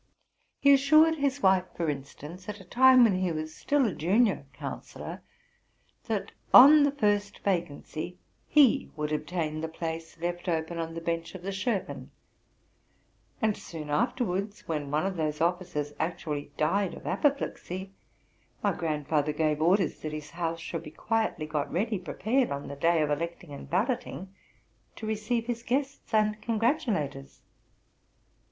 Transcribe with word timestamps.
He 0.59 0.73
assured 0.73 1.17
his 1.17 1.43
wife, 1.43 1.65
for 1.75 1.87
instance, 1.87 2.49
at 2.49 2.59
a 2.59 2.63
time 2.65 3.03
when 3.03 3.13
he 3.19 3.31
was 3.31 3.53
still 3.53 3.85
a 3.85 3.93
junior 3.93 4.47
councillor, 4.51 5.21
that, 6.05 6.31
on 6.51 6.81
the 6.81 6.91
first 6.91 7.37
vacancy, 7.43 8.17
he 8.47 8.89
would 8.95 9.11
obtain 9.11 9.61
the 9.61 9.67
place 9.67 10.17
left 10.17 10.49
open 10.49 10.79
on 10.79 10.95
the 10.95 11.01
bench 11.01 11.35
of 11.35 11.43
the 11.43 11.51
Schoffen; 11.51 12.09
and 13.43 13.55
soon 13.55 13.91
afterwards, 13.91 14.67
when 14.67 14.89
one 14.89 15.05
of 15.05 15.17
those 15.17 15.39
officers 15.39 15.93
actually 15.99 16.51
died 16.57 16.95
of 16.95 17.05
apo 17.05 17.29
plexy, 17.29 17.91
my 18.63 18.73
grandfather 18.73 19.31
gave 19.33 19.61
orders 19.61 19.99
that 19.99 20.13
his 20.13 20.31
house 20.31 20.59
should 20.59 20.81
be 20.81 20.89
quietly 20.89 21.45
got 21.45 21.71
ready 21.71 21.99
prepared 21.99 22.49
on 22.49 22.67
the 22.69 22.75
day 22.75 23.03
of 23.03 23.11
electing 23.11 23.51
and 23.51 23.69
bal 23.69 23.85
loting, 23.87 24.33
to 24.95 25.05
receive 25.05 25.45
his 25.45 25.61
guests 25.61 26.11
and 26.11 26.41
congratulators. 26.41 27.43